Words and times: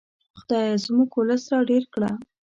خدایه 0.39 0.75
زموږ 0.85 1.09
ولس 1.15 1.43
را 1.51 1.59
ډېر 1.69 1.83
کړه. 1.93 2.11